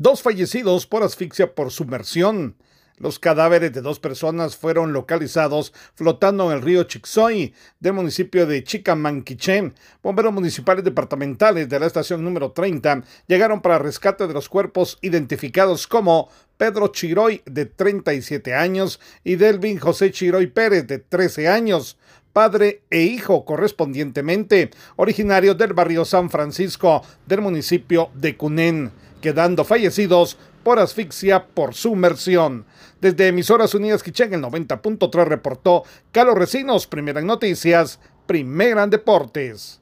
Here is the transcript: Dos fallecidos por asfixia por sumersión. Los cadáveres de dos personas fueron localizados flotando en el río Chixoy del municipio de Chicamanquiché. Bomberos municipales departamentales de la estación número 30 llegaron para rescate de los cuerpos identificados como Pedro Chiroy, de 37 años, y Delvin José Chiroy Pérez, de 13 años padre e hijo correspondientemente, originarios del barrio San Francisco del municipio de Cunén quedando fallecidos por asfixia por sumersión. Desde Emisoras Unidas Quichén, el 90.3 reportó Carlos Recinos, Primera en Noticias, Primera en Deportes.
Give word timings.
Dos 0.00 0.22
fallecidos 0.22 0.86
por 0.86 1.02
asfixia 1.02 1.56
por 1.56 1.72
sumersión. 1.72 2.54
Los 2.98 3.18
cadáveres 3.18 3.72
de 3.72 3.80
dos 3.80 3.98
personas 3.98 4.56
fueron 4.56 4.92
localizados 4.92 5.72
flotando 5.96 6.46
en 6.46 6.56
el 6.56 6.62
río 6.62 6.84
Chixoy 6.84 7.52
del 7.80 7.94
municipio 7.94 8.46
de 8.46 8.62
Chicamanquiché. 8.62 9.72
Bomberos 10.00 10.32
municipales 10.32 10.84
departamentales 10.84 11.68
de 11.68 11.80
la 11.80 11.86
estación 11.86 12.22
número 12.22 12.52
30 12.52 13.02
llegaron 13.26 13.60
para 13.60 13.80
rescate 13.80 14.28
de 14.28 14.34
los 14.34 14.48
cuerpos 14.48 14.98
identificados 15.02 15.88
como 15.88 16.28
Pedro 16.56 16.88
Chiroy, 16.88 17.42
de 17.44 17.66
37 17.66 18.54
años, 18.54 19.00
y 19.24 19.34
Delvin 19.34 19.80
José 19.80 20.12
Chiroy 20.12 20.46
Pérez, 20.46 20.86
de 20.86 21.00
13 21.00 21.48
años 21.48 21.98
padre 22.38 22.82
e 22.88 23.00
hijo 23.02 23.44
correspondientemente, 23.44 24.70
originarios 24.94 25.58
del 25.58 25.72
barrio 25.72 26.04
San 26.04 26.30
Francisco 26.30 27.02
del 27.26 27.40
municipio 27.40 28.10
de 28.14 28.36
Cunén 28.36 28.92
quedando 29.20 29.64
fallecidos 29.64 30.38
por 30.62 30.78
asfixia 30.78 31.46
por 31.46 31.74
sumersión. 31.74 32.64
Desde 33.00 33.26
Emisoras 33.26 33.74
Unidas 33.74 34.04
Quichén, 34.04 34.34
el 34.34 34.42
90.3 34.42 35.24
reportó 35.24 35.82
Carlos 36.12 36.38
Recinos, 36.38 36.86
Primera 36.86 37.18
en 37.18 37.26
Noticias, 37.26 37.98
Primera 38.28 38.84
en 38.84 38.90
Deportes. 38.90 39.80